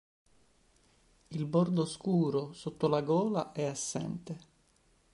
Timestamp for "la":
2.87-3.03